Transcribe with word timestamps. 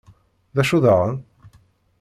D 0.55 0.57
acu 0.61 0.79
daɣen? 0.83 1.17